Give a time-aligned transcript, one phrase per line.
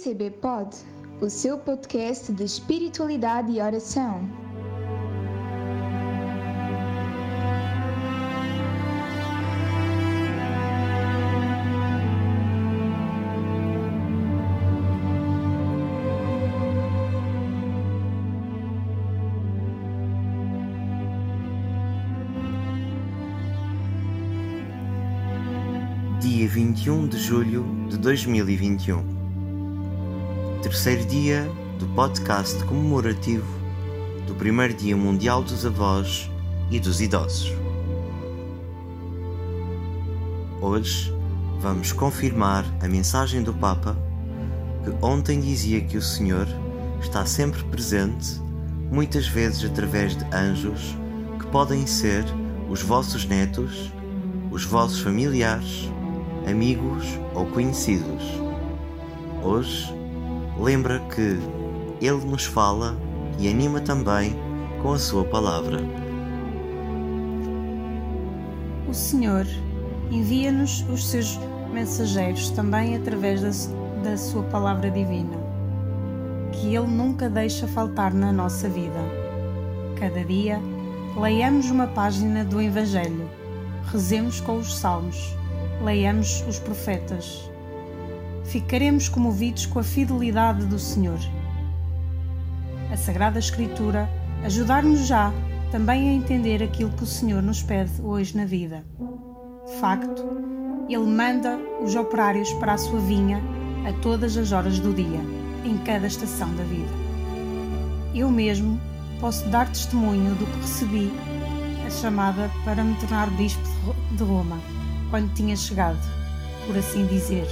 [0.00, 0.74] PCB Pod,
[1.20, 4.26] o seu podcast de espiritualidade e oração.
[26.20, 29.19] Dia 21 de julho de 2021.
[30.62, 33.46] Terceiro dia do podcast comemorativo
[34.26, 36.30] do primeiro Dia Mundial dos Avós
[36.70, 37.50] e dos Idosos.
[40.60, 41.14] Hoje
[41.60, 43.96] vamos confirmar a mensagem do Papa
[44.84, 46.46] que ontem dizia que o Senhor
[47.00, 48.38] está sempre presente,
[48.92, 50.94] muitas vezes através de anjos
[51.38, 52.22] que podem ser
[52.68, 53.90] os vossos netos,
[54.50, 55.88] os vossos familiares
[56.46, 58.22] amigos ou conhecidos.
[59.42, 59.99] Hoje,
[60.60, 61.38] lembra que
[62.00, 62.96] Ele nos fala
[63.38, 64.36] e anima também
[64.82, 65.78] com a Sua palavra.
[68.88, 69.46] O Senhor
[70.10, 71.38] envia-nos os seus
[71.72, 73.50] mensageiros também através da,
[74.10, 75.36] da Sua palavra divina,
[76.52, 79.00] que Ele nunca deixa faltar na nossa vida.
[79.98, 80.60] Cada dia,
[81.18, 83.28] leiamos uma página do Evangelho,
[83.92, 85.40] rezemos com os Salmos
[85.82, 87.49] leiamos os profetas.
[88.50, 91.20] Ficaremos comovidos com a fidelidade do Senhor.
[92.92, 94.10] A Sagrada Escritura
[94.42, 95.32] ajudar-nos já
[95.70, 98.84] também a entender aquilo que o Senhor nos pede hoje na vida.
[99.66, 100.24] De facto,
[100.88, 103.40] Ele manda os operários para a sua vinha
[103.88, 105.20] a todas as horas do dia,
[105.64, 106.90] em cada estação da vida.
[108.12, 108.80] Eu mesmo
[109.20, 111.12] posso dar testemunho do que recebi
[111.86, 113.62] a chamada para me tornar bispo
[114.10, 114.58] de Roma
[115.08, 116.00] quando tinha chegado,
[116.66, 117.46] por assim dizer,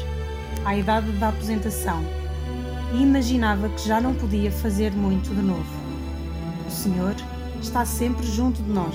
[0.69, 2.05] à idade da aposentação
[2.93, 5.65] e imaginava que já não podia fazer muito de novo.
[6.67, 7.15] O Senhor
[7.59, 8.95] está sempre junto de nós,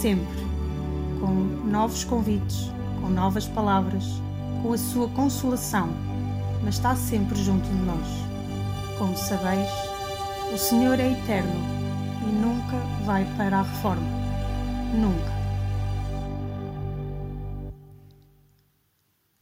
[0.00, 0.38] sempre,
[1.18, 1.32] com
[1.68, 4.04] novos convites, com novas palavras,
[4.62, 5.88] com a sua consolação,
[6.62, 8.06] mas está sempre junto de nós.
[8.96, 9.68] Como sabeis,
[10.54, 11.60] o Senhor é eterno
[12.22, 14.06] e nunca vai para a reforma.
[14.94, 15.43] Nunca.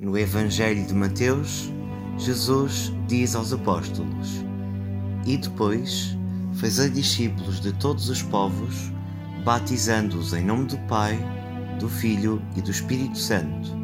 [0.03, 1.71] No Evangelho de Mateus,
[2.19, 4.45] Jesus diz aos apóstolos:
[5.25, 6.19] E depois
[6.55, 8.91] fazei discípulos de todos os povos,
[9.45, 11.17] batizando-os em nome do Pai,
[11.79, 13.77] do Filho e do Espírito Santo,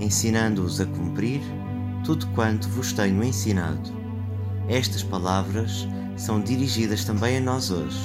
[0.00, 1.40] ensinando-os a cumprir
[2.04, 3.88] tudo quanto vos tenho ensinado.
[4.68, 5.86] Estas palavras
[6.16, 8.00] são dirigidas também a nós hoje